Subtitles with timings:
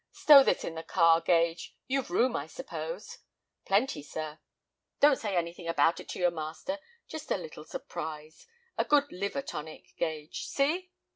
[0.11, 3.19] "Stow this in the car, Gage; you've room, I suppose."
[3.65, 4.39] "Plenty, sir."
[4.99, 6.79] "Don't say anything about it to your master.
[7.07, 8.47] Just a little surprise,
[8.79, 10.89] a good liver tonic, Gage—see?"